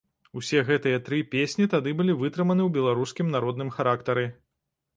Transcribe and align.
Усе 0.39 0.61
гэтыя 0.69 1.01
тры 1.09 1.19
песні 1.35 1.67
тады 1.75 1.93
былі 2.01 2.17
вытрыманы 2.23 2.63
ў 2.67 2.73
беларускім 2.81 3.33
народным 3.37 3.73
характары. 3.79 4.29